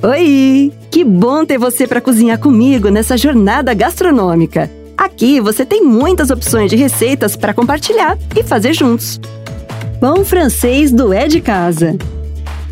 Oi! 0.00 0.72
Que 0.92 1.02
bom 1.02 1.44
ter 1.44 1.58
você 1.58 1.84
para 1.84 2.00
cozinhar 2.00 2.38
comigo 2.38 2.88
nessa 2.88 3.16
jornada 3.16 3.74
gastronômica. 3.74 4.70
Aqui 4.96 5.40
você 5.40 5.66
tem 5.66 5.82
muitas 5.82 6.30
opções 6.30 6.70
de 6.70 6.76
receitas 6.76 7.34
para 7.34 7.52
compartilhar 7.52 8.16
e 8.36 8.44
fazer 8.44 8.72
juntos. 8.74 9.20
Pão 10.00 10.24
francês 10.24 10.92
do 10.92 11.12
É 11.12 11.26
de 11.26 11.40
Casa. 11.40 11.96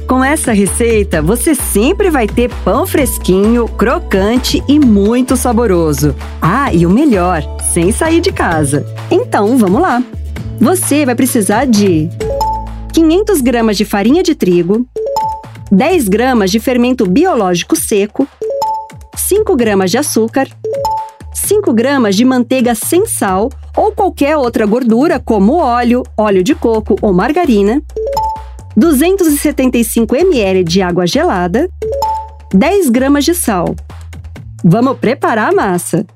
Com 0.07 0.23
essa 0.23 0.53
receita, 0.53 1.21
você 1.21 1.53
sempre 1.53 2.11
vai 2.11 2.29
ter 2.29 2.49
pão 2.65 2.87
fresquinho, 2.87 3.67
crocante 3.67 4.63
e 4.69 4.79
muito 4.79 5.37
saboroso. 5.37 6.15
Ah, 6.40 6.72
e 6.72 6.87
o 6.87 6.90
melhor, 6.90 7.43
sem 7.74 7.90
sair 7.90 8.21
de 8.21 8.31
casa. 8.31 8.87
Então, 9.11 9.58
vamos 9.58 9.83
lá! 9.83 10.01
Você 10.61 11.04
vai 11.04 11.17
precisar 11.17 11.65
de 11.65 12.08
500 12.93 13.40
gramas 13.40 13.77
de 13.77 13.85
farinha 13.85 14.22
de 14.22 14.37
trigo, 14.37 14.87
10 15.71 16.09
gramas 16.09 16.51
de 16.51 16.60
fermento 16.60 17.05
biológico 17.06 17.74
seco, 17.74 18.27
5 19.16 19.57
gramas 19.57 19.91
de 19.91 19.98
açúcar, 19.98 20.48
5 21.34 21.73
gramas 21.73 22.15
de 22.15 22.24
manteiga 22.24 22.74
sem 22.74 23.05
sal 23.05 23.51
ou 23.77 23.91
qualquer 23.91 24.37
outra 24.37 24.65
gordura 24.65 25.19
como 25.19 25.59
óleo, 25.59 26.05
óleo 26.16 26.43
de 26.43 26.55
coco 26.55 26.97
ou 27.02 27.12
margarina, 27.12 27.83
275 28.77 30.15
ml 30.15 30.62
de 30.62 30.83
água 30.83 31.07
gelada, 31.07 31.69
10 32.55 32.91
gramas 32.91 33.24
de 33.24 33.35
sal. 33.35 33.74
Vamos 34.65 34.98
preparar 34.98 35.51
a 35.51 35.55
massa. 35.55 36.07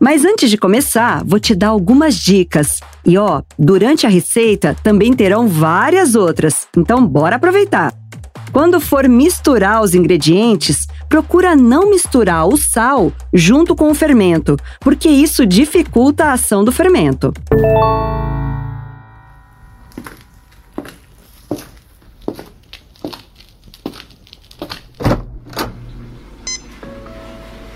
Mas 0.00 0.24
antes 0.24 0.50
de 0.50 0.58
começar, 0.58 1.22
vou 1.24 1.40
te 1.40 1.54
dar 1.54 1.68
algumas 1.68 2.16
dicas. 2.16 2.80
E 3.06 3.16
ó, 3.16 3.42
durante 3.58 4.06
a 4.06 4.10
receita 4.10 4.76
também 4.82 5.12
terão 5.12 5.48
várias 5.48 6.14
outras, 6.14 6.66
então 6.76 7.06
bora 7.06 7.36
aproveitar. 7.36 7.94
Quando 8.54 8.78
for 8.78 9.08
misturar 9.08 9.82
os 9.82 9.96
ingredientes, 9.96 10.86
procura 11.08 11.56
não 11.56 11.90
misturar 11.90 12.46
o 12.46 12.56
sal 12.56 13.12
junto 13.32 13.74
com 13.74 13.90
o 13.90 13.94
fermento, 13.96 14.56
porque 14.78 15.08
isso 15.08 15.44
dificulta 15.44 16.26
a 16.26 16.34
ação 16.34 16.62
do 16.62 16.70
fermento. 16.70 17.34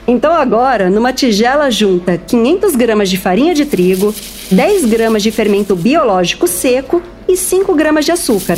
Então 0.07 0.33
agora, 0.33 0.89
numa 0.89 1.13
tigela 1.13 1.73
junta 1.73 2.17
500 2.17 2.77
gramas 2.77 3.11
de 3.11 3.17
farinha 3.19 3.53
de 3.53 3.67
trigo, 3.67 4.15
10 4.49 4.85
gramas 4.85 5.25
de 5.25 5.33
fermento 5.33 5.75
biológico 5.75 6.47
seco 6.47 7.03
e 7.27 7.37
5 7.37 7.75
gramas 7.75 8.05
de 8.05 8.13
açúcar. 8.13 8.57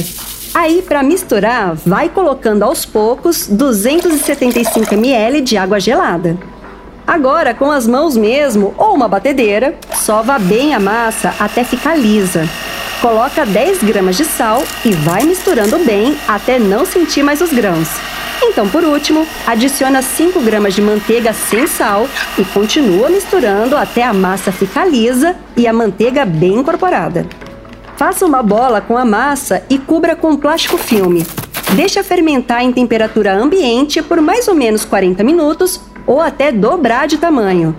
Aí, 0.53 0.83
para 0.83 1.03
misturar, 1.03 1.75
vai 1.87 2.09
colocando 2.09 2.65
aos 2.65 2.85
poucos 2.85 3.47
275 3.47 4.95
ml 4.95 5.41
de 5.41 5.57
água 5.57 5.79
gelada. 5.79 6.37
Agora, 7.07 7.55
com 7.55 7.71
as 7.71 7.87
mãos 7.87 8.17
mesmo 8.17 8.75
ou 8.77 8.95
uma 8.95 9.07
batedeira, 9.07 9.77
sova 9.95 10.39
bem 10.39 10.75
a 10.75 10.81
massa 10.81 11.35
até 11.39 11.63
ficar 11.63 11.97
lisa. 11.97 12.49
Coloca 13.01 13.47
10 13.47 13.83
gramas 13.85 14.17
de 14.17 14.25
sal 14.25 14.63
e 14.85 14.91
vai 14.91 15.23
misturando 15.23 15.79
bem 15.79 16.17
até 16.27 16.59
não 16.59 16.85
sentir 16.85 17.23
mais 17.23 17.41
os 17.41 17.53
grãos. 17.53 17.89
Então, 18.43 18.69
por 18.69 18.83
último, 18.83 19.27
adiciona 19.47 20.03
5 20.03 20.41
gramas 20.41 20.75
de 20.75 20.83
manteiga 20.83 21.33
sem 21.33 21.67
sal 21.67 22.09
e 22.37 22.45
continua 22.45 23.09
misturando 23.09 23.77
até 23.77 24.03
a 24.03 24.13
massa 24.13 24.51
ficar 24.51 24.85
lisa 24.85 25.37
e 25.57 25.67
a 25.67 25.73
manteiga 25.73 26.25
bem 26.25 26.55
incorporada. 26.55 27.27
Faça 28.01 28.25
uma 28.25 28.43
bola 28.43 28.81
com 28.81 28.97
a 28.97 29.05
massa 29.05 29.63
e 29.69 29.77
cubra 29.77 30.17
com 30.17 30.35
plástico 30.35 30.79
filme. 30.79 31.23
Deixa 31.77 32.03
fermentar 32.03 32.63
em 32.65 32.73
temperatura 32.73 33.35
ambiente 33.35 34.01
por 34.01 34.23
mais 34.23 34.49
ou 34.49 34.55
menos 34.55 34.87
40 34.87 35.23
minutos 35.23 35.79
ou 36.07 36.19
até 36.19 36.51
dobrar 36.51 37.07
de 37.07 37.19
tamanho. 37.19 37.77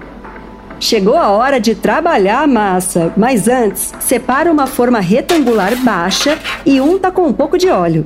Chegou 0.79 1.17
a 1.17 1.29
hora 1.29 1.59
de 1.59 1.73
trabalhar 1.73 2.43
a 2.43 2.45
massa, 2.45 3.11
mas 3.17 3.47
antes, 3.47 3.95
separa 3.99 4.51
uma 4.51 4.67
forma 4.67 4.99
retangular 4.99 5.75
baixa 5.77 6.37
e 6.67 6.79
unta 6.79 7.09
com 7.09 7.25
um 7.25 7.33
pouco 7.33 7.57
de 7.57 7.69
óleo. 7.69 8.05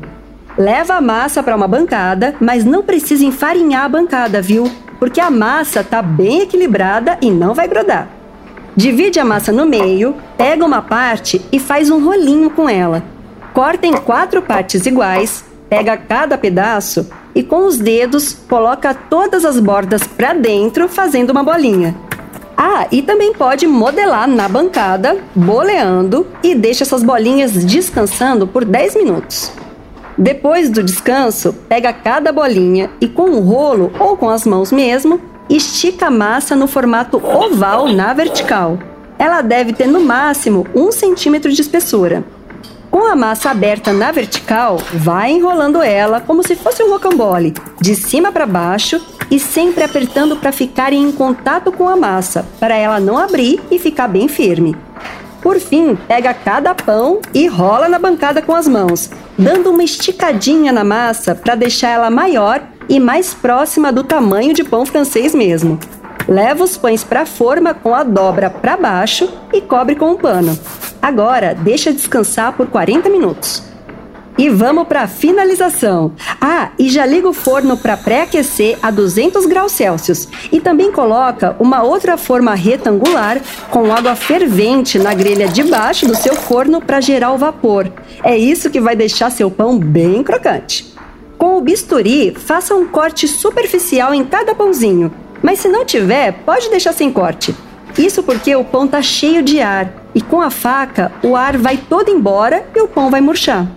Leva 0.57 0.93
a 0.93 1.01
massa 1.01 1.43
para 1.43 1.53
uma 1.53 1.67
bancada, 1.67 2.33
mas 2.39 2.63
não 2.63 2.81
precisa 2.81 3.25
enfarinhar 3.25 3.83
a 3.83 3.89
bancada, 3.89 4.41
viu? 4.41 4.71
Porque 4.99 5.19
a 5.19 5.29
massa 5.29 5.81
está 5.81 6.01
bem 6.01 6.43
equilibrada 6.43 7.17
e 7.21 7.29
não 7.29 7.53
vai 7.53 7.67
grudar. 7.67 8.14
Divide 8.75 9.21
a 9.21 9.25
massa 9.25 9.53
no 9.53 9.65
meio, 9.65 10.15
pega 10.37 10.65
uma 10.65 10.81
parte 10.81 11.41
e 11.49 11.59
faz 11.59 11.89
um 11.89 12.03
rolinho 12.03 12.49
com 12.49 12.67
ela. 12.67 13.01
Corta 13.53 13.87
em 13.87 13.93
quatro 13.93 14.41
partes 14.41 14.85
iguais, 14.85 15.45
pega 15.69 15.95
cada 15.95 16.37
pedaço 16.37 17.09
e 17.33 17.41
com 17.41 17.65
os 17.65 17.77
dedos 17.77 18.33
coloca 18.49 18.93
todas 18.93 19.45
as 19.45 19.61
bordas 19.61 20.05
para 20.05 20.33
dentro, 20.33 20.89
fazendo 20.89 21.29
uma 21.29 21.41
bolinha. 21.41 21.95
Ah, 22.57 22.85
e 22.91 23.01
também 23.01 23.33
pode 23.33 23.65
modelar 23.65 24.27
na 24.27 24.49
bancada, 24.49 25.17
boleando 25.33 26.27
e 26.43 26.53
deixa 26.53 26.83
essas 26.83 27.01
bolinhas 27.01 27.53
descansando 27.53 28.45
por 28.45 28.65
10 28.65 28.95
minutos. 28.95 29.53
Depois 30.17 30.69
do 30.69 30.83
descanso, 30.83 31.53
pega 31.69 31.93
cada 31.93 32.31
bolinha 32.33 32.89
e 32.99 33.07
com 33.07 33.29
um 33.29 33.39
rolo 33.39 33.91
ou 33.99 34.17
com 34.17 34.29
as 34.29 34.45
mãos 34.45 34.71
mesmo, 34.71 35.19
estica 35.49 36.07
a 36.07 36.11
massa 36.11 36.55
no 36.55 36.67
formato 36.67 37.17
oval 37.17 37.87
na 37.89 38.13
vertical. 38.13 38.79
Ela 39.17 39.41
deve 39.41 39.73
ter 39.73 39.87
no 39.87 40.01
máximo 40.01 40.65
um 40.75 40.91
centímetro 40.91 41.51
de 41.51 41.61
espessura. 41.61 42.23
Com 42.91 43.05
a 43.05 43.15
massa 43.15 43.51
aberta 43.51 43.91
na 43.91 44.11
vertical, 44.11 44.77
vai 44.93 45.31
enrolando 45.31 45.81
ela 45.81 46.21
como 46.21 46.45
se 46.47 46.55
fosse 46.55 46.81
um 46.81 46.89
rocambole, 46.89 47.53
de 47.81 47.93
cima 47.93 48.31
para 48.31 48.45
baixo 48.45 49.01
e 49.29 49.39
sempre 49.39 49.83
apertando 49.83 50.37
para 50.37 50.51
ficar 50.51 50.93
em 50.93 51.11
contato 51.11 51.71
com 51.71 51.89
a 51.89 51.97
massa, 51.97 52.45
para 52.59 52.75
ela 52.75 52.99
não 52.99 53.17
abrir 53.17 53.59
e 53.69 53.77
ficar 53.79 54.07
bem 54.07 54.27
firme. 54.27 54.77
Por 55.41 55.59
fim, 55.59 55.95
pega 56.07 56.33
cada 56.33 56.73
pão 56.73 57.19
e 57.33 57.47
rola 57.47 57.87
na 57.87 57.99
bancada 57.99 58.41
com 58.41 58.55
as 58.55 58.67
mãos, 58.67 59.11
dando 59.37 59.69
uma 59.71 59.83
esticadinha 59.83 60.71
na 60.71 60.83
massa 60.83 61.35
para 61.35 61.53
deixar 61.53 61.89
ela 61.89 62.09
maior 62.09 62.61
e 62.87 62.99
mais 62.99 63.33
próxima 63.33 63.91
do 63.91 64.03
tamanho 64.03 64.53
de 64.53 64.63
pão 64.63 64.85
francês 64.85 65.33
mesmo. 65.33 65.79
Leva 66.27 66.63
os 66.63 66.75
pães 66.77 67.03
para 67.03 67.21
a 67.21 67.25
forma 67.25 67.73
com 67.73 67.93
a 67.93 68.03
dobra 68.03 68.49
para 68.49 68.77
baixo 68.77 69.29
e 69.53 69.61
cobre 69.61 69.95
com 69.95 70.11
um 70.11 70.17
pano. 70.17 70.57
Agora, 71.01 71.53
deixa 71.53 71.93
descansar 71.93 72.53
por 72.53 72.67
40 72.67 73.09
minutos. 73.09 73.63
E 74.37 74.49
vamos 74.49 74.87
para 74.87 75.03
a 75.03 75.07
finalização. 75.07 76.11
Ah, 76.41 76.71
e 76.77 76.89
já 76.89 77.05
liga 77.05 77.29
o 77.29 77.33
forno 77.33 77.77
para 77.77 77.95
pré-aquecer 77.95 78.77
a 78.81 78.91
200 78.91 79.45
graus 79.45 79.71
Celsius. 79.71 80.27
E 80.51 80.59
também 80.59 80.91
coloca 80.91 81.55
uma 81.57 81.83
outra 81.83 82.17
forma 82.17 82.53
retangular 82.53 83.39
com 83.69 83.93
água 83.93 84.15
fervente 84.15 84.99
na 84.99 85.13
grelha 85.13 85.47
de 85.47 85.63
baixo 85.63 86.05
do 86.05 86.15
seu 86.15 86.35
forno 86.35 86.81
para 86.81 86.99
gerar 86.99 87.31
o 87.31 87.37
vapor. 87.37 87.89
É 88.23 88.37
isso 88.37 88.69
que 88.69 88.81
vai 88.81 88.95
deixar 88.95 89.29
seu 89.29 89.49
pão 89.49 89.79
bem 89.79 90.21
crocante. 90.21 90.94
Bisturi, 91.65 92.31
faça 92.35 92.75
um 92.75 92.87
corte 92.87 93.27
superficial 93.27 94.13
em 94.13 94.23
cada 94.23 94.53
pãozinho, 94.53 95.11
mas 95.41 95.57
se 95.57 95.67
não 95.67 95.83
tiver, 95.83 96.31
pode 96.45 96.69
deixar 96.69 96.93
sem 96.93 97.11
corte. 97.11 97.55
Isso 97.97 98.21
porque 98.21 98.55
o 98.55 98.63
pão 98.63 98.85
está 98.85 99.01
cheio 99.01 99.41
de 99.41 99.59
ar 99.59 99.91
e 100.13 100.21
com 100.21 100.39
a 100.39 100.51
faca 100.51 101.11
o 101.23 101.35
ar 101.35 101.57
vai 101.57 101.77
todo 101.77 102.11
embora 102.11 102.67
e 102.75 102.81
o 102.81 102.87
pão 102.87 103.09
vai 103.09 103.19
murchar. 103.19 103.67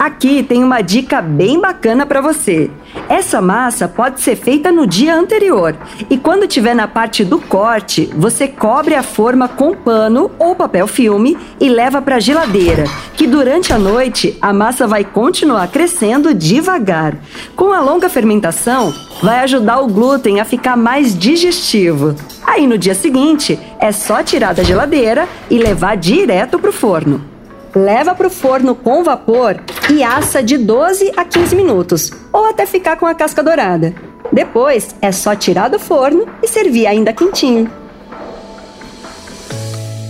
Aqui 0.00 0.42
tem 0.42 0.64
uma 0.64 0.80
dica 0.80 1.20
bem 1.20 1.60
bacana 1.60 2.06
para 2.06 2.22
você. 2.22 2.70
Essa 3.06 3.42
massa 3.42 3.86
pode 3.86 4.22
ser 4.22 4.34
feita 4.34 4.72
no 4.72 4.86
dia 4.86 5.14
anterior 5.14 5.76
e 6.08 6.16
quando 6.16 6.48
tiver 6.48 6.72
na 6.72 6.88
parte 6.88 7.22
do 7.22 7.38
corte, 7.38 8.08
você 8.16 8.48
cobre 8.48 8.94
a 8.94 9.02
forma 9.02 9.46
com 9.46 9.74
pano 9.74 10.30
ou 10.38 10.56
papel 10.56 10.86
filme 10.86 11.36
e 11.60 11.68
leva 11.68 12.00
para 12.00 12.16
a 12.16 12.18
geladeira, 12.18 12.84
que 13.14 13.26
durante 13.26 13.74
a 13.74 13.78
noite 13.78 14.38
a 14.40 14.54
massa 14.54 14.86
vai 14.86 15.04
continuar 15.04 15.68
crescendo 15.68 16.32
devagar. 16.32 17.18
Com 17.54 17.70
a 17.70 17.82
longa 17.82 18.08
fermentação, 18.08 18.94
vai 19.22 19.40
ajudar 19.40 19.80
o 19.80 19.88
glúten 19.88 20.40
a 20.40 20.46
ficar 20.46 20.78
mais 20.78 21.14
digestivo. 21.14 22.16
Aí 22.46 22.66
no 22.66 22.78
dia 22.78 22.94
seguinte, 22.94 23.60
é 23.78 23.92
só 23.92 24.22
tirar 24.22 24.54
da 24.54 24.62
geladeira 24.62 25.28
e 25.50 25.58
levar 25.58 25.94
direto 25.98 26.58
para 26.58 26.70
o 26.70 26.72
forno. 26.72 27.29
Leva 27.74 28.14
para 28.14 28.26
o 28.26 28.30
forno 28.30 28.74
com 28.74 29.04
vapor 29.04 29.60
e 29.92 30.02
assa 30.02 30.42
de 30.42 30.58
12 30.58 31.12
a 31.16 31.24
15 31.24 31.54
minutos, 31.54 32.10
ou 32.32 32.46
até 32.46 32.66
ficar 32.66 32.96
com 32.96 33.06
a 33.06 33.14
casca 33.14 33.42
dourada. 33.42 33.94
Depois 34.32 34.94
é 35.00 35.12
só 35.12 35.34
tirar 35.36 35.68
do 35.68 35.78
forno 35.78 36.26
e 36.42 36.48
servir 36.48 36.86
ainda 36.86 37.12
quentinho. 37.12 37.70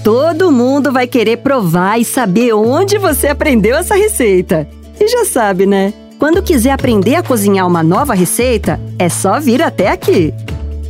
Todo 0.02 0.50
mundo 0.50 0.90
vai 0.90 1.06
querer 1.06 1.38
provar 1.38 2.00
e 2.00 2.04
saber 2.04 2.54
onde 2.54 2.96
você 2.96 3.28
aprendeu 3.28 3.76
essa 3.76 3.94
receita. 3.94 4.66
E 4.98 5.06
já 5.06 5.26
sabe, 5.26 5.66
né? 5.66 5.92
Quando 6.18 6.42
quiser 6.42 6.72
aprender 6.72 7.14
a 7.14 7.22
cozinhar 7.22 7.66
uma 7.66 7.82
nova 7.82 8.14
receita, 8.14 8.80
é 8.98 9.08
só 9.08 9.38
vir 9.38 9.62
até 9.62 9.88
aqui. 9.88 10.32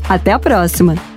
Até 0.08 0.32
a 0.32 0.38
próxima! 0.38 1.09